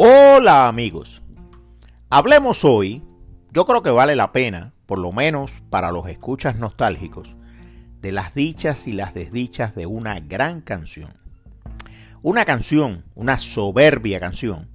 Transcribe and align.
Hola 0.00 0.68
amigos. 0.68 1.22
Hablemos 2.08 2.64
hoy, 2.64 3.02
yo 3.50 3.66
creo 3.66 3.82
que 3.82 3.90
vale 3.90 4.14
la 4.14 4.30
pena, 4.30 4.72
por 4.86 5.00
lo 5.00 5.10
menos 5.10 5.50
para 5.70 5.90
los 5.90 6.08
escuchas 6.08 6.54
nostálgicos, 6.54 7.34
de 8.00 8.12
las 8.12 8.32
dichas 8.32 8.86
y 8.86 8.92
las 8.92 9.12
desdichas 9.12 9.74
de 9.74 9.86
una 9.86 10.20
gran 10.20 10.60
canción. 10.60 11.10
Una 12.22 12.44
canción, 12.44 13.06
una 13.16 13.40
soberbia 13.40 14.20
canción, 14.20 14.70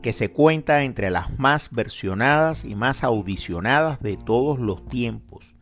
que 0.00 0.12
se 0.12 0.30
cuenta 0.30 0.84
entre 0.84 1.10
las 1.10 1.36
más 1.40 1.72
versionadas 1.72 2.64
y 2.64 2.76
más 2.76 3.02
audicionadas 3.02 4.00
de 4.00 4.16
todos 4.16 4.60
los 4.60 4.86
tiempos, 4.86 5.56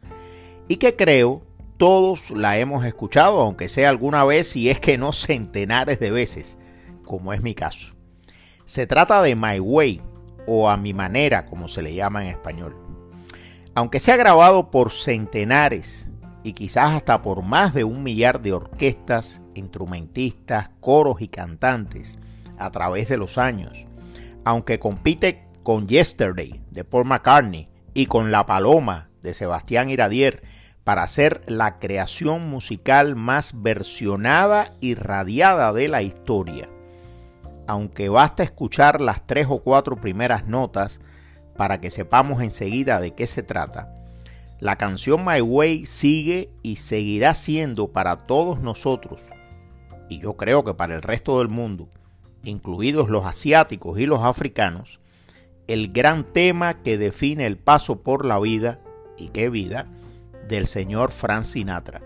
y 0.68 0.76
que 0.76 0.94
creo 0.94 1.40
todos 1.78 2.30
la 2.30 2.58
hemos 2.58 2.84
escuchado, 2.84 3.40
aunque 3.40 3.70
sea 3.70 3.88
alguna 3.88 4.24
vez 4.24 4.56
y 4.56 4.68
es 4.68 4.78
que 4.78 4.98
no 4.98 5.14
centenares 5.14 6.00
de 6.00 6.10
veces, 6.10 6.58
como 7.02 7.32
es 7.32 7.40
mi 7.40 7.54
caso. 7.54 7.94
Se 8.70 8.86
trata 8.86 9.20
de 9.20 9.34
My 9.34 9.58
Way 9.58 10.00
o 10.46 10.70
A 10.70 10.76
Mi 10.76 10.94
Manera, 10.94 11.44
como 11.44 11.66
se 11.66 11.82
le 11.82 11.92
llama 11.92 12.22
en 12.22 12.28
español. 12.30 12.76
Aunque 13.74 13.98
se 13.98 14.12
ha 14.12 14.16
grabado 14.16 14.70
por 14.70 14.92
centenares 14.92 16.06
y 16.44 16.52
quizás 16.52 16.94
hasta 16.94 17.20
por 17.20 17.44
más 17.44 17.74
de 17.74 17.82
un 17.82 18.04
millar 18.04 18.40
de 18.42 18.52
orquestas, 18.52 19.42
instrumentistas, 19.56 20.70
coros 20.78 21.20
y 21.20 21.26
cantantes 21.26 22.20
a 22.58 22.70
través 22.70 23.08
de 23.08 23.16
los 23.16 23.38
años, 23.38 23.72
aunque 24.44 24.78
compite 24.78 25.48
con 25.64 25.88
Yesterday 25.88 26.62
de 26.70 26.84
Paul 26.84 27.06
McCartney 27.06 27.68
y 27.92 28.06
con 28.06 28.30
La 28.30 28.46
Paloma 28.46 29.10
de 29.20 29.34
Sebastián 29.34 29.90
Iradier 29.90 30.44
para 30.84 31.08
ser 31.08 31.40
la 31.48 31.80
creación 31.80 32.48
musical 32.48 33.16
más 33.16 33.62
versionada 33.62 34.68
y 34.78 34.94
radiada 34.94 35.72
de 35.72 35.88
la 35.88 36.02
historia 36.02 36.68
aunque 37.70 38.08
basta 38.08 38.42
escuchar 38.42 39.00
las 39.00 39.24
tres 39.24 39.46
o 39.48 39.62
cuatro 39.62 39.94
primeras 39.94 40.48
notas 40.48 41.00
para 41.56 41.80
que 41.80 41.90
sepamos 41.90 42.42
enseguida 42.42 42.98
de 42.98 43.12
qué 43.12 43.28
se 43.28 43.44
trata, 43.44 43.94
la 44.58 44.76
canción 44.76 45.24
My 45.24 45.40
Way 45.40 45.86
sigue 45.86 46.50
y 46.62 46.76
seguirá 46.76 47.32
siendo 47.34 47.92
para 47.92 48.16
todos 48.16 48.60
nosotros, 48.60 49.20
y 50.08 50.18
yo 50.18 50.36
creo 50.36 50.64
que 50.64 50.74
para 50.74 50.96
el 50.96 51.02
resto 51.02 51.38
del 51.38 51.48
mundo, 51.48 51.88
incluidos 52.42 53.08
los 53.08 53.24
asiáticos 53.24 54.00
y 54.00 54.06
los 54.06 54.24
africanos, 54.24 54.98
el 55.68 55.92
gran 55.92 56.24
tema 56.24 56.82
que 56.82 56.98
define 56.98 57.46
el 57.46 57.56
paso 57.56 58.02
por 58.02 58.26
la 58.26 58.40
vida, 58.40 58.80
y 59.16 59.28
qué 59.28 59.48
vida, 59.48 59.86
del 60.48 60.66
señor 60.66 61.12
Frank 61.12 61.44
Sinatra, 61.44 62.02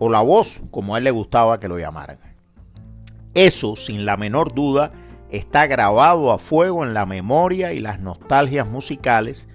o 0.00 0.08
la 0.08 0.22
voz, 0.22 0.60
como 0.72 0.96
a 0.96 0.98
él 0.98 1.04
le 1.04 1.12
gustaba 1.12 1.60
que 1.60 1.68
lo 1.68 1.78
llamaran. 1.78 2.18
Eso, 3.34 3.76
sin 3.76 4.04
la 4.04 4.16
menor 4.16 4.54
duda, 4.54 4.90
está 5.30 5.66
grabado 5.66 6.32
a 6.32 6.38
fuego 6.38 6.84
en 6.84 6.94
la 6.94 7.06
memoria 7.06 7.72
y 7.72 7.80
las 7.80 8.00
nostalgias 8.00 8.66
musicales, 8.66 9.48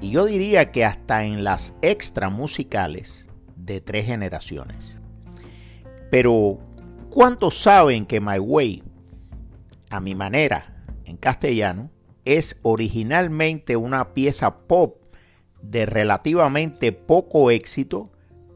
y 0.00 0.10
yo 0.10 0.24
diría 0.24 0.72
que 0.72 0.84
hasta 0.84 1.24
en 1.24 1.44
las 1.44 1.74
extra 1.82 2.30
musicales 2.30 3.28
de 3.56 3.80
tres 3.80 4.06
generaciones. 4.06 4.98
Pero, 6.10 6.58
¿cuántos 7.10 7.58
saben 7.58 8.06
que 8.06 8.20
My 8.20 8.38
Way, 8.38 8.82
a 9.90 10.00
mi 10.00 10.14
manera, 10.14 10.82
en 11.04 11.16
castellano, 11.16 11.90
es 12.24 12.56
originalmente 12.62 13.76
una 13.76 14.14
pieza 14.14 14.66
pop 14.66 14.96
de 15.62 15.86
relativamente 15.86 16.92
poco 16.92 17.50
éxito 17.50 18.10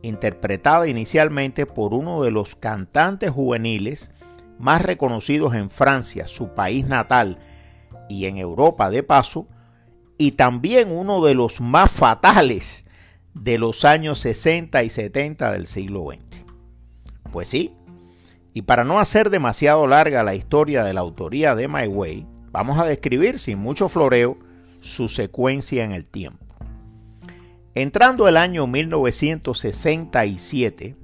interpretada 0.05 0.87
inicialmente 0.87 1.67
por 1.67 1.95
uno 1.95 2.23
de 2.23 2.31
los 2.31 2.55
cantantes 2.57 3.31
juveniles 3.31 4.11
más 4.59 4.83
reconocidos 4.83 5.55
en 5.55 5.71
Francia, 5.71 6.29
su 6.29 6.55
país 6.55 6.87
natal, 6.87 7.39
y 8.09 8.27
en 8.27 8.37
Europa 8.37 8.91
de 8.91 9.03
paso, 9.03 9.49
y 10.19 10.33
también 10.33 10.91
uno 10.91 11.25
de 11.25 11.35
los 11.35 11.61
más 11.61 11.91
fatales 11.91 12.85
de 13.35 13.59
los 13.59 13.85
años 13.85 14.21
60 14.21 14.83
y 14.85 14.91
70 14.91 15.53
del 15.53 15.67
siglo 15.67 16.07
XX. 16.07 16.45
Pues 17.33 17.49
sí, 17.49 17.73
y 18.53 18.63
para 18.63 18.85
no 18.85 19.01
hacer 19.01 19.31
demasiado 19.31 19.87
larga 19.87 20.23
la 20.23 20.35
historia 20.35 20.85
de 20.85 20.95
la 20.95 21.01
autoría 21.01 21.57
de 21.57 21.67
My 21.67 21.89
Way, 21.89 22.27
vamos 22.53 22.79
a 22.79 22.85
describir 22.85 23.41
sin 23.41 23.59
mucho 23.59 23.89
floreo 23.89 24.39
su 24.81 25.09
secuencia 25.09 25.83
en 25.83 25.93
el 25.93 26.09
tiempo. 26.09 26.44
Entrando 27.77 28.29
el 28.29 28.37
año 28.37 28.69
1967, 28.69 30.95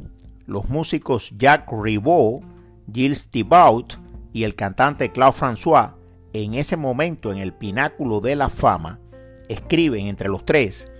los 0.47 0.69
músicos 0.69 1.32
Jacques 1.36 1.76
Ribot, 1.76 2.44
Gilles 2.92 3.28
Thibault 3.28 3.94
y 4.32 4.44
el 4.44 4.54
cantante 4.54 5.10
Claude 5.10 5.36
François, 5.36 5.94
en 6.32 6.54
ese 6.54 6.76
momento 6.76 7.32
en 7.32 7.38
el 7.38 7.53
pináculo 7.53 8.20
de 8.20 8.36
la 8.36 8.50
fama, 8.50 9.00
escriben 9.48 10.06
entre 10.06 10.28
los 10.28 10.44
tres 10.44 10.92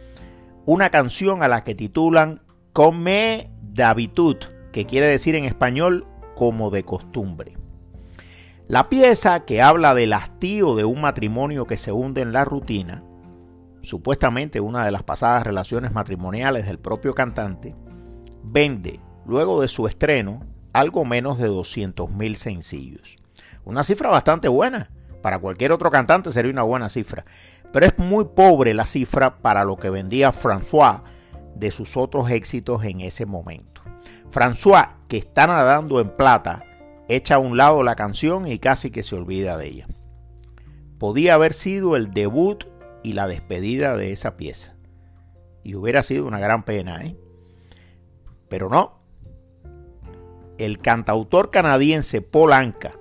una 0.67 0.91
canción 0.91 1.45
a 1.45 1.49
la 1.49 1.63
que 1.63 1.77
titulan 1.77 2.43
Comme 2.73 3.53
d'habitude, 3.63 4.41
que 4.73 4.87
quiere 4.87 5.07
decir 5.07 5.37
en 5.37 5.45
español 5.45 6.05
como 6.35 6.71
de 6.71 6.83
costumbre. 6.83 7.57
La 8.67 8.89
pieza 8.89 9.45
que 9.45 9.63
habla 9.63 9.95
del 9.95 10.15
hastío 10.15 10.75
de 10.75 10.85
un 10.85 11.01
matrimonio 11.01 11.69
que 11.69 11.77
se 11.77 11.93
hunde 11.93 12.23
en 12.23 12.33
la 12.33 12.45
rutina 12.45 13.05
supuestamente 13.83 14.61
una 14.61 14.85
de 14.85 14.91
las 14.91 15.03
pasadas 15.03 15.45
relaciones 15.45 15.93
matrimoniales 15.93 16.67
del 16.67 16.79
propio 16.79 17.15
cantante, 17.15 17.75
vende, 18.43 19.01
luego 19.27 19.61
de 19.61 19.69
su 19.69 19.87
estreno, 19.87 20.45
algo 20.73 21.05
menos 21.05 21.39
de 21.39 21.49
200.000 21.49 22.35
sencillos. 22.35 23.17
Una 23.65 23.85
cifra 23.85 24.11
bastante 24.11 24.49
buena. 24.49 24.91
Para 25.23 25.39
cualquier 25.39 25.73
otro 25.73 25.91
cantante 25.91 26.33
sería 26.33 26.53
una 26.53 26.63
buena 26.63 26.89
cifra. 26.89 27.25
Pero 27.73 27.87
es 27.87 27.99
muy 27.99 28.25
pobre 28.25 28.75
la 28.75 28.87
cifra 28.87 29.39
para 29.39 29.65
lo 29.65 29.77
que 29.77 29.91
vendía 29.91 30.33
François 30.33 31.03
de 31.55 31.71
sus 31.71 31.97
otros 31.97 32.31
éxitos 32.31 32.85
en 32.85 33.01
ese 33.01 33.27
momento. 33.27 33.83
François, 34.33 34.97
que 35.09 35.19
está 35.19 35.47
nadando 35.47 36.01
en 36.01 36.09
plata, 36.17 36.65
echa 37.09 37.35
a 37.35 37.39
un 37.39 37.57
lado 37.57 37.83
la 37.83 37.97
canción 37.97 38.47
y 38.47 38.59
casi 38.59 38.91
que 38.91 39.03
se 39.03 39.17
olvida 39.17 39.57
de 39.57 39.67
ella. 39.67 39.89
Podía 40.99 41.35
haber 41.35 41.53
sido 41.53 41.97
el 41.97 42.11
debut 42.11 42.65
y 43.03 43.13
la 43.15 43.27
despedida 43.27 43.97
de 43.97 44.13
esa 44.13 44.37
pieza. 44.37 44.75
Y 45.63 45.75
hubiera 45.75 46.03
sido 46.03 46.27
una 46.27 46.39
gran 46.39 46.65
pena, 46.65 47.05
¿eh? 47.05 47.17
Pero 48.49 48.69
no. 48.69 49.01
El 50.59 50.79
cantautor 50.79 51.51
canadiense 51.51 52.21
Paul 52.21 52.53
Anka, 52.53 52.93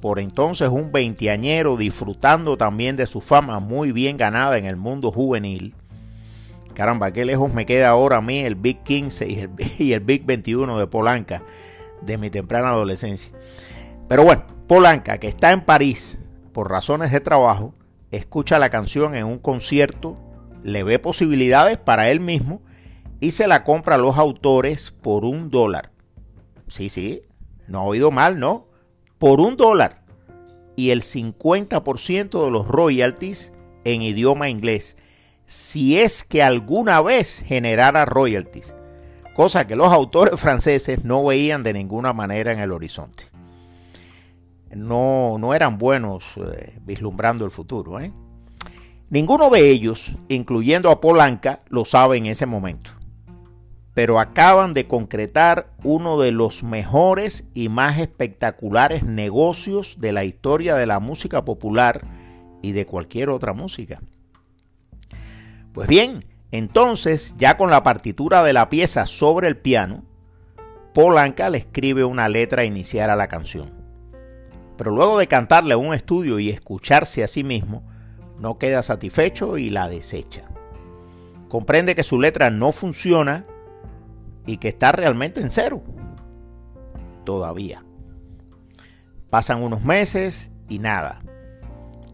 por 0.00 0.18
entonces 0.18 0.68
un 0.68 0.90
veinteañero 0.90 1.76
disfrutando 1.76 2.56
también 2.56 2.96
de 2.96 3.06
su 3.06 3.20
fama 3.20 3.60
muy 3.60 3.92
bien 3.92 4.16
ganada 4.16 4.58
en 4.58 4.64
el 4.64 4.76
mundo 4.76 5.12
juvenil. 5.12 5.74
Caramba, 6.74 7.12
qué 7.12 7.24
lejos 7.24 7.54
me 7.54 7.66
queda 7.66 7.90
ahora 7.90 8.16
a 8.16 8.20
mí 8.20 8.40
el 8.40 8.56
Big 8.56 8.82
15 8.82 9.28
y 9.28 9.38
el, 9.38 9.50
y 9.78 9.92
el 9.92 10.00
Big 10.00 10.24
21 10.26 10.78
de 10.78 10.86
Polanca 10.88 11.42
de 12.02 12.18
mi 12.18 12.30
temprana 12.30 12.70
adolescencia. 12.70 13.32
Pero 14.08 14.24
bueno, 14.24 14.44
Polanca, 14.66 15.18
que 15.18 15.28
está 15.28 15.52
en 15.52 15.62
París 15.62 16.18
por 16.52 16.70
razones 16.70 17.12
de 17.12 17.20
trabajo, 17.20 17.74
escucha 18.16 18.58
la 18.58 18.70
canción 18.70 19.14
en 19.14 19.24
un 19.24 19.38
concierto, 19.38 20.16
le 20.62 20.82
ve 20.82 20.98
posibilidades 20.98 21.76
para 21.76 22.10
él 22.10 22.20
mismo 22.20 22.62
y 23.20 23.32
se 23.32 23.46
la 23.46 23.64
compra 23.64 23.94
a 23.94 23.98
los 23.98 24.18
autores 24.18 24.94
por 25.02 25.24
un 25.24 25.50
dólar. 25.50 25.92
Sí, 26.68 26.88
sí, 26.88 27.22
no 27.68 27.80
ha 27.80 27.84
oído 27.84 28.10
mal, 28.10 28.38
¿no? 28.38 28.68
Por 29.18 29.40
un 29.40 29.56
dólar. 29.56 30.02
Y 30.76 30.90
el 30.90 31.02
50% 31.02 32.44
de 32.44 32.50
los 32.50 32.66
royalties 32.66 33.52
en 33.84 34.02
idioma 34.02 34.48
inglés. 34.48 34.96
Si 35.46 35.98
es 35.98 36.24
que 36.24 36.42
alguna 36.42 37.00
vez 37.00 37.44
generara 37.46 38.04
royalties. 38.06 38.74
Cosa 39.34 39.66
que 39.66 39.76
los 39.76 39.92
autores 39.92 40.38
franceses 40.40 41.04
no 41.04 41.24
veían 41.24 41.62
de 41.62 41.72
ninguna 41.72 42.12
manera 42.12 42.52
en 42.52 42.60
el 42.60 42.72
horizonte 42.72 43.33
no, 44.76 45.36
no 45.38 45.54
eran 45.54 45.78
buenos 45.78 46.24
eh, 46.36 46.78
vislumbrando 46.82 47.44
el 47.44 47.50
futuro. 47.50 48.00
¿eh? 48.00 48.12
Ninguno 49.10 49.50
de 49.50 49.70
ellos, 49.70 50.12
incluyendo 50.28 50.90
a 50.90 51.00
Polanca, 51.00 51.60
lo 51.68 51.84
sabe 51.84 52.16
en 52.16 52.26
ese 52.26 52.46
momento. 52.46 52.90
Pero 53.94 54.18
acaban 54.18 54.74
de 54.74 54.88
concretar 54.88 55.68
uno 55.84 56.18
de 56.18 56.32
los 56.32 56.64
mejores 56.64 57.44
y 57.54 57.68
más 57.68 57.98
espectaculares 57.98 59.04
negocios 59.04 59.96
de 59.98 60.12
la 60.12 60.24
historia 60.24 60.74
de 60.74 60.86
la 60.86 60.98
música 60.98 61.44
popular 61.44 62.04
y 62.60 62.72
de 62.72 62.86
cualquier 62.86 63.30
otra 63.30 63.52
música. 63.52 64.00
Pues 65.72 65.86
bien, 65.86 66.24
entonces, 66.50 67.34
ya 67.36 67.56
con 67.56 67.70
la 67.70 67.82
partitura 67.82 68.42
de 68.42 68.52
la 68.52 68.68
pieza 68.68 69.06
sobre 69.06 69.48
el 69.48 69.56
piano, 69.56 70.04
Polanca 70.92 71.50
le 71.50 71.58
escribe 71.58 72.04
una 72.04 72.28
letra 72.28 72.64
inicial 72.64 73.10
a 73.10 73.16
la 73.16 73.28
canción. 73.28 73.83
Pero 74.76 74.90
luego 74.90 75.18
de 75.18 75.26
cantarle 75.26 75.74
a 75.74 75.78
un 75.78 75.94
estudio 75.94 76.38
y 76.38 76.50
escucharse 76.50 77.22
a 77.22 77.28
sí 77.28 77.44
mismo, 77.44 77.82
no 78.38 78.56
queda 78.56 78.82
satisfecho 78.82 79.58
y 79.58 79.70
la 79.70 79.88
desecha. 79.88 80.48
Comprende 81.48 81.94
que 81.94 82.02
su 82.02 82.20
letra 82.20 82.50
no 82.50 82.72
funciona 82.72 83.46
y 84.46 84.56
que 84.56 84.68
está 84.68 84.92
realmente 84.92 85.40
en 85.40 85.50
cero. 85.50 85.82
Todavía. 87.24 87.84
Pasan 89.30 89.62
unos 89.62 89.82
meses 89.84 90.50
y 90.68 90.78
nada. 90.78 91.22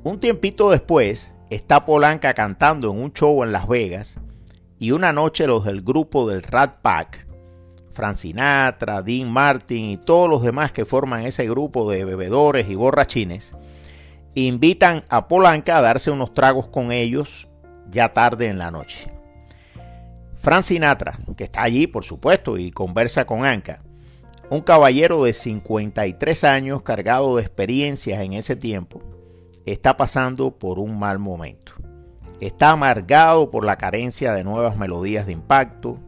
Un 0.03 0.21
tiempito 0.21 0.71
después, 0.71 1.35
está 1.51 1.85
Polanca 1.85 2.35
cantando 2.35 2.91
en 2.91 3.03
un 3.03 3.13
show 3.13 3.43
en 3.43 3.53
Las 3.53 3.69
Vegas 3.69 4.19
y 4.79 4.93
una 4.93 5.13
noche 5.13 5.47
los 5.47 5.65
del 5.65 5.83
grupo 5.83 6.29
del 6.29 6.43
Rat 6.43 6.81
Pack, 6.81 7.27
Frank 8.01 8.17
Sinatra, 8.17 9.03
Dean 9.03 9.31
Martin 9.31 9.91
y 9.91 9.99
todos 9.99 10.27
los 10.27 10.43
demás 10.43 10.73
que 10.73 10.87
forman 10.87 11.27
ese 11.27 11.47
grupo 11.47 11.91
de 11.91 12.07
bebedores 12.07 12.71
y 12.71 12.75
borrachines, 12.75 13.55
invitan 14.35 15.05
a 15.11 15.29
Polanca 15.29 15.77
a 15.77 15.83
darse 15.83 16.11
unos 16.11 16.33
tragos 16.33 16.67
con 16.67 16.93
ellos 16.93 17.47
ya 17.91 18.15
tarde 18.15 18.49
en 18.49 18.57
la 18.57 18.71
noche. 18.71 19.13
Frank 20.37 20.63
Sinatra, 20.63 21.19
que 21.37 21.45
está 21.45 21.63
allí 21.63 21.87
por 21.87 22.07
supuesto 22.07 22.57
y 22.57 22.71
conversa 22.71 23.27
con 23.27 23.45
Anka, 23.45 23.83
un 24.49 24.63
caballero 24.63 25.25
de 25.25 25.35
53 25.35 26.45
años 26.45 26.81
cargado 26.81 27.37
de 27.37 27.43
experiencias 27.43 28.23
en 28.23 28.33
ese 28.33 28.57
tiempo, 28.57 29.03
está 29.67 29.99
pasando 29.99 30.53
por 30.53 30.79
un 30.79 30.99
mal 30.99 31.19
momento. 31.19 31.75
Está 32.41 32.71
amargado 32.71 33.51
por 33.51 33.67
la 33.67 33.77
carencia 33.77 34.33
de 34.33 34.43
nuevas 34.43 34.79
melodías 34.79 35.27
de 35.27 35.33
impacto, 35.33 35.99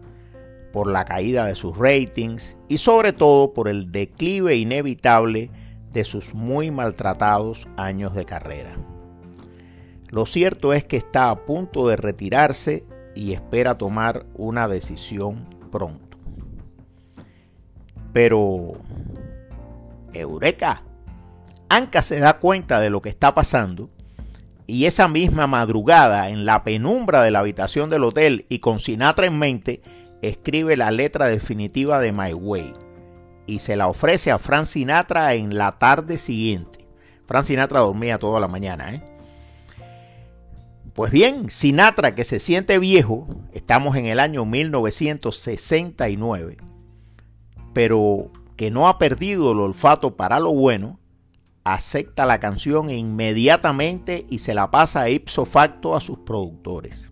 por 0.72 0.90
la 0.90 1.04
caída 1.04 1.46
de 1.46 1.54
sus 1.54 1.76
ratings 1.76 2.56
y 2.68 2.78
sobre 2.78 3.12
todo 3.12 3.52
por 3.52 3.68
el 3.68 3.92
declive 3.92 4.56
inevitable 4.56 5.50
de 5.92 6.04
sus 6.04 6.34
muy 6.34 6.70
maltratados 6.70 7.68
años 7.76 8.14
de 8.14 8.24
carrera. 8.24 8.76
Lo 10.10 10.26
cierto 10.26 10.72
es 10.72 10.84
que 10.84 10.96
está 10.96 11.30
a 11.30 11.44
punto 11.44 11.88
de 11.88 11.96
retirarse 11.96 12.84
y 13.14 13.32
espera 13.32 13.78
tomar 13.78 14.26
una 14.34 14.68
decisión 14.68 15.48
pronto. 15.70 16.18
Pero, 18.12 18.72
Eureka, 20.12 20.82
Anka 21.68 22.02
se 22.02 22.20
da 22.20 22.38
cuenta 22.38 22.80
de 22.80 22.90
lo 22.90 23.00
que 23.00 23.08
está 23.08 23.32
pasando 23.34 23.88
y 24.66 24.84
esa 24.84 25.08
misma 25.08 25.46
madrugada 25.46 26.28
en 26.28 26.44
la 26.44 26.62
penumbra 26.62 27.22
de 27.22 27.30
la 27.30 27.40
habitación 27.40 27.88
del 27.88 28.04
hotel 28.04 28.44
y 28.48 28.58
con 28.58 28.80
Sinatra 28.80 29.26
en 29.26 29.38
mente, 29.38 29.80
escribe 30.22 30.76
la 30.76 30.90
letra 30.90 31.26
definitiva 31.26 32.00
de 32.00 32.12
My 32.12 32.32
Way 32.32 32.72
y 33.46 33.58
se 33.58 33.76
la 33.76 33.88
ofrece 33.88 34.30
a 34.30 34.38
Frank 34.38 34.64
Sinatra 34.64 35.34
en 35.34 35.58
la 35.58 35.72
tarde 35.72 36.16
siguiente. 36.16 36.86
Frank 37.26 37.44
Sinatra 37.44 37.80
dormía 37.80 38.18
toda 38.18 38.40
la 38.40 38.48
mañana. 38.48 38.94
¿eh? 38.94 39.04
Pues 40.94 41.12
bien, 41.12 41.50
Sinatra 41.50 42.14
que 42.14 42.24
se 42.24 42.38
siente 42.38 42.78
viejo, 42.78 43.26
estamos 43.52 43.96
en 43.96 44.06
el 44.06 44.20
año 44.20 44.44
1969, 44.44 46.58
pero 47.72 48.30
que 48.56 48.70
no 48.70 48.88
ha 48.88 48.98
perdido 48.98 49.52
el 49.52 49.60
olfato 49.60 50.16
para 50.16 50.38
lo 50.38 50.52
bueno, 50.52 51.00
acepta 51.64 52.26
la 52.26 52.40
canción 52.40 52.90
inmediatamente 52.90 54.26
y 54.28 54.38
se 54.38 54.54
la 54.54 54.70
pasa 54.70 55.08
ipso 55.08 55.46
facto 55.46 55.96
a 55.96 56.00
sus 56.00 56.18
productores. 56.18 57.10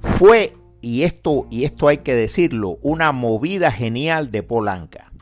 Fue, 0.00 0.52
y 0.80 1.02
esto, 1.02 1.46
y 1.50 1.64
esto 1.64 1.88
hay 1.88 1.98
que 1.98 2.14
decirlo, 2.14 2.78
una 2.82 3.12
movida 3.12 3.70
genial 3.70 4.30
de 4.30 4.42
Polanca. 4.42 5.12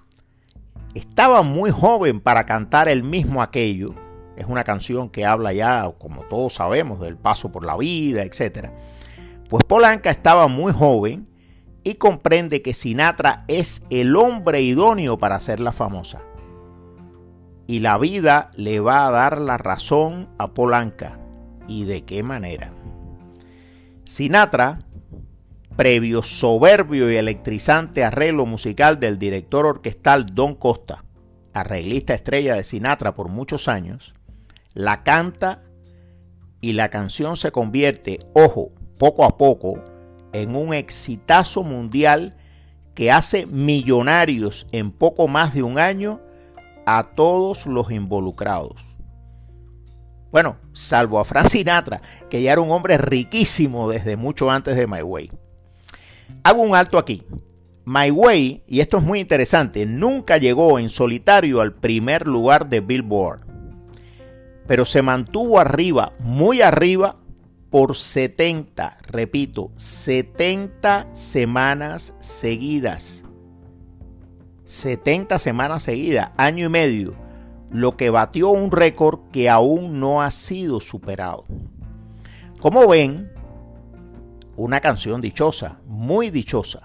Estaba 0.94 1.42
muy 1.42 1.70
joven 1.70 2.20
para 2.20 2.46
cantar 2.46 2.88
el 2.88 3.02
mismo 3.02 3.42
aquello. 3.42 3.94
Es 4.36 4.46
una 4.46 4.64
canción 4.64 5.10
que 5.10 5.26
habla 5.26 5.52
ya, 5.52 5.92
como 5.98 6.22
todos 6.22 6.54
sabemos, 6.54 7.00
del 7.00 7.16
paso 7.16 7.50
por 7.50 7.64
la 7.64 7.76
vida, 7.76 8.22
etc. 8.22 8.70
Pues 9.48 9.64
Polanca 9.64 10.10
estaba 10.10 10.48
muy 10.48 10.72
joven 10.72 11.28
y 11.84 11.94
comprende 11.94 12.62
que 12.62 12.74
Sinatra 12.74 13.44
es 13.48 13.82
el 13.90 14.16
hombre 14.16 14.62
idóneo 14.62 15.18
para 15.18 15.36
hacerla 15.36 15.72
famosa 15.72 16.22
y 17.68 17.80
la 17.80 17.98
vida 17.98 18.48
le 18.56 18.80
va 18.80 19.06
a 19.06 19.10
dar 19.10 19.38
la 19.38 19.58
razón 19.58 20.30
a 20.38 20.54
Polanca. 20.54 21.20
¿Y 21.68 21.84
de 21.84 22.02
qué 22.02 22.22
manera? 22.22 22.72
Sinatra, 24.04 24.78
previo 25.78 26.22
soberbio 26.22 27.08
y 27.08 27.14
electrizante 27.14 28.02
arreglo 28.02 28.44
musical 28.46 28.98
del 28.98 29.16
director 29.16 29.64
orquestal 29.64 30.26
Don 30.34 30.56
Costa, 30.56 31.04
arreglista 31.54 32.14
estrella 32.14 32.56
de 32.56 32.64
Sinatra 32.64 33.14
por 33.14 33.28
muchos 33.28 33.68
años, 33.68 34.12
la 34.74 35.04
canta 35.04 35.62
y 36.60 36.72
la 36.72 36.88
canción 36.88 37.36
se 37.36 37.52
convierte, 37.52 38.18
ojo, 38.34 38.72
poco 38.98 39.24
a 39.24 39.38
poco, 39.38 39.80
en 40.32 40.56
un 40.56 40.74
exitazo 40.74 41.62
mundial 41.62 42.36
que 42.96 43.12
hace 43.12 43.46
millonarios 43.46 44.66
en 44.72 44.90
poco 44.90 45.28
más 45.28 45.54
de 45.54 45.62
un 45.62 45.78
año 45.78 46.20
a 46.86 47.04
todos 47.04 47.66
los 47.66 47.92
involucrados. 47.92 48.74
Bueno, 50.32 50.56
salvo 50.72 51.20
a 51.20 51.24
Frank 51.24 51.46
Sinatra, 51.46 52.02
que 52.28 52.42
ya 52.42 52.50
era 52.50 52.60
un 52.60 52.72
hombre 52.72 52.98
riquísimo 52.98 53.88
desde 53.88 54.16
mucho 54.16 54.50
antes 54.50 54.76
de 54.76 54.88
My 54.88 55.02
Way. 55.02 55.30
Hago 56.42 56.62
un 56.62 56.74
alto 56.74 56.98
aquí. 56.98 57.22
My 57.84 58.10
Way, 58.10 58.64
y 58.66 58.80
esto 58.80 58.98
es 58.98 59.02
muy 59.02 59.18
interesante, 59.18 59.86
nunca 59.86 60.36
llegó 60.36 60.78
en 60.78 60.90
solitario 60.90 61.62
al 61.62 61.72
primer 61.72 62.28
lugar 62.28 62.68
de 62.68 62.80
Billboard, 62.80 63.46
pero 64.66 64.84
se 64.84 65.00
mantuvo 65.00 65.58
arriba, 65.58 66.12
muy 66.18 66.60
arriba, 66.60 67.16
por 67.70 67.96
70, 67.96 68.98
repito, 69.06 69.70
70 69.76 71.14
semanas 71.14 72.14
seguidas. 72.18 73.24
70 74.66 75.38
semanas 75.38 75.82
seguidas, 75.82 76.30
año 76.36 76.66
y 76.66 76.68
medio, 76.68 77.14
lo 77.70 77.96
que 77.96 78.10
batió 78.10 78.50
un 78.50 78.70
récord 78.70 79.20
que 79.32 79.48
aún 79.48 79.98
no 79.98 80.20
ha 80.20 80.30
sido 80.30 80.80
superado. 80.80 81.44
Como 82.60 82.86
ven, 82.86 83.30
una 84.58 84.80
canción 84.80 85.20
dichosa, 85.20 85.78
muy 85.86 86.30
dichosa. 86.30 86.80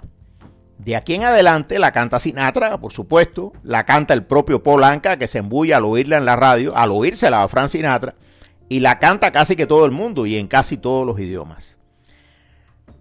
De 0.78 0.96
aquí 0.96 1.16
en 1.16 1.24
adelante 1.24 1.80
la 1.80 1.92
canta 1.92 2.20
Sinatra, 2.20 2.80
por 2.80 2.94
supuesto, 2.94 3.52
la 3.64 3.84
canta 3.86 4.14
el 4.14 4.25
propio 4.25 4.62
Polanca, 4.62 5.18
que 5.18 5.28
se 5.28 5.40
embulla 5.40 5.78
al 5.78 5.86
oírla 5.86 6.18
en 6.18 6.25
la 6.25 6.36
radio, 6.36 6.75
al 6.78 6.92
oírsela 6.92 7.42
a 7.42 7.48
Frank 7.48 7.70
Sinatra, 7.70 8.14
y 8.70 8.80
la 8.80 9.00
canta 9.00 9.31
casi 9.31 9.56
que 9.56 9.66
todo 9.66 9.86
el 9.86 9.92
mundo 9.92 10.28
y 10.28 10.38
en 10.38 10.48
casi 10.48 10.78
todos 10.78 11.06
los 11.06 11.20
idiomas. 11.20 11.78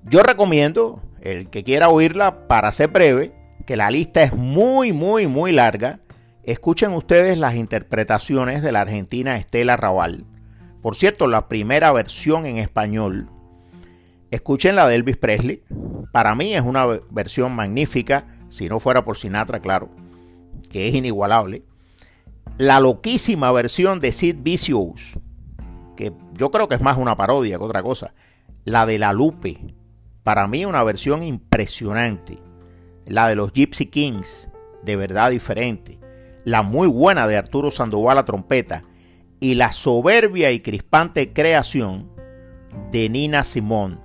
Yo 0.05 0.23
recomiendo, 0.23 1.03
el 1.21 1.51
que 1.51 1.65
quiera 1.65 1.91
oírla, 1.91 2.49
para 2.49 2.73
ser 2.73 2.89
breve, 2.89 3.35
que 3.67 3.77
la 3.77 3.91
lista 3.91 4.23
es 4.23 4.33
muy, 4.33 4.93
muy, 4.93 5.27
muy 5.27 5.53
larga, 5.53 6.01
escuchen 6.45 6.93
ustedes 6.93 7.37
las 7.37 7.57
interpretaciones 7.57 8.63
de 8.63 8.73
la 8.73 8.81
argentina 8.81 9.37
Estela 9.37 9.77
Raval. 9.77 10.25
Por 10.81 10.97
cierto, 10.97 11.27
la 11.27 11.47
primera 11.47 11.93
versión 11.93 12.47
en 12.47 12.57
español. 12.57 13.29
Escuchen 14.33 14.75
la 14.75 14.89
de 14.89 14.97
Elvis 14.97 15.19
Presley. 15.19 15.63
Para 16.11 16.35
mí 16.35 16.55
es 16.55 16.63
una 16.63 16.87
versión 17.11 17.55
magnífica, 17.55 18.27
si 18.49 18.69
no 18.69 18.81
fuera 18.81 19.05
por 19.05 19.17
Sinatra, 19.17 19.61
claro, 19.61 19.91
que 20.71 20.89
es 20.89 20.95
inigualable. 20.95 21.63
La 22.59 22.81
loquísima 22.81 23.53
versión 23.53 24.01
de 24.01 24.11
Sid 24.11 24.39
Vicious, 24.41 25.19
que 25.97 26.13
yo 26.33 26.51
creo 26.51 26.67
que 26.67 26.75
es 26.75 26.81
más 26.81 26.97
una 26.99 27.17
parodia 27.17 27.59
que 27.59 27.65
otra 27.65 27.83
cosa. 27.83 28.15
La 28.65 28.87
de 28.87 28.99
La 28.99 29.13
Lupe, 29.13 29.59
para 30.25 30.47
mí 30.47 30.65
una 30.65 30.83
versión 30.83 31.23
impresionante 31.23 32.39
la 33.07 33.29
de 33.29 33.37
los 33.37 33.53
Gypsy 33.53 33.87
Kings, 33.87 34.49
de 34.83 34.97
verdad 34.97 35.31
diferente, 35.31 35.99
la 36.45 36.63
muy 36.63 36.89
buena 36.89 37.27
de 37.27 37.37
Arturo 37.37 37.71
Sandoval 37.71 38.19
a 38.19 38.25
trompeta 38.25 38.85
y 39.41 39.55
la 39.55 39.73
soberbia 39.73 40.51
y 40.53 40.61
crispante 40.61 41.33
creación 41.33 42.11
de 42.91 43.09
Nina 43.09 43.45
Simón, 43.45 44.01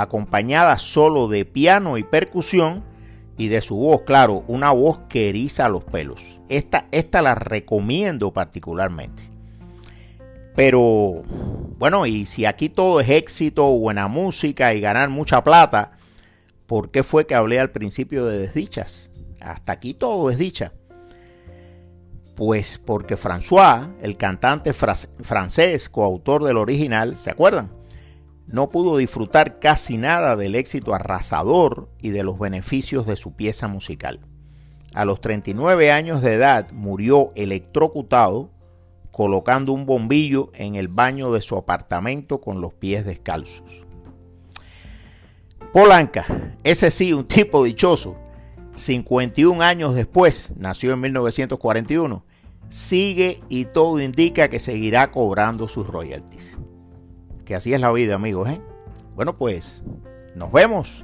acompañada 0.00 0.78
solo 0.78 1.28
de 1.28 1.44
piano 1.44 1.98
y 1.98 2.04
percusión 2.04 2.84
y 3.36 3.48
de 3.48 3.60
su 3.60 3.76
voz, 3.76 4.02
claro, 4.02 4.44
una 4.48 4.72
voz 4.72 5.00
que 5.08 5.28
eriza 5.28 5.68
los 5.68 5.84
pelos. 5.84 6.20
Esta, 6.48 6.86
esta 6.90 7.22
la 7.22 7.34
recomiendo 7.34 8.32
particularmente. 8.32 9.22
Pero 10.56 11.22
bueno, 11.78 12.06
y 12.06 12.26
si 12.26 12.44
aquí 12.44 12.68
todo 12.68 13.00
es 13.00 13.08
éxito, 13.08 13.66
buena 13.70 14.08
música 14.08 14.74
y 14.74 14.80
ganar 14.80 15.08
mucha 15.08 15.44
plata, 15.44 15.92
¿Por 16.68 16.90
qué 16.90 17.02
fue 17.02 17.26
que 17.26 17.34
hablé 17.34 17.58
al 17.58 17.70
principio 17.70 18.26
de 18.26 18.40
desdichas? 18.40 19.10
Hasta 19.40 19.72
aquí 19.72 19.94
todo 19.94 20.28
es 20.28 20.36
dicha. 20.36 20.74
Pues 22.36 22.78
porque 22.78 23.16
François, 23.16 23.88
el 24.02 24.18
cantante 24.18 24.74
francés, 24.74 25.88
coautor 25.88 26.44
del 26.44 26.58
original, 26.58 27.16
¿se 27.16 27.30
acuerdan? 27.30 27.72
No 28.48 28.70
pudo 28.70 28.96
disfrutar 28.96 29.58
casi 29.58 29.98
nada 29.98 30.34
del 30.34 30.54
éxito 30.54 30.94
arrasador 30.94 31.90
y 32.00 32.08
de 32.10 32.22
los 32.22 32.38
beneficios 32.38 33.06
de 33.06 33.16
su 33.16 33.32
pieza 33.32 33.68
musical. 33.68 34.20
A 34.94 35.04
los 35.04 35.20
39 35.20 35.92
años 35.92 36.22
de 36.22 36.34
edad 36.34 36.72
murió 36.72 37.30
electrocutado 37.36 38.50
colocando 39.12 39.72
un 39.72 39.84
bombillo 39.84 40.50
en 40.54 40.76
el 40.76 40.88
baño 40.88 41.30
de 41.30 41.42
su 41.42 41.56
apartamento 41.56 42.40
con 42.40 42.62
los 42.62 42.72
pies 42.72 43.04
descalzos. 43.04 43.84
Polanca, 45.72 46.24
ese 46.64 46.90
sí, 46.90 47.12
un 47.12 47.26
tipo 47.26 47.64
dichoso, 47.64 48.16
51 48.72 49.60
años 49.62 49.94
después, 49.94 50.54
nació 50.56 50.94
en 50.94 51.00
1941, 51.00 52.24
sigue 52.70 53.42
y 53.50 53.66
todo 53.66 54.00
indica 54.00 54.48
que 54.48 54.58
seguirá 54.58 55.10
cobrando 55.10 55.68
sus 55.68 55.86
royalties. 55.86 56.58
Que 57.48 57.54
así 57.54 57.72
es 57.72 57.80
la 57.80 57.90
vida, 57.90 58.14
amigos. 58.14 58.46
¿eh? 58.50 58.60
Bueno, 59.16 59.38
pues 59.38 59.82
nos 60.34 60.52
vemos 60.52 61.02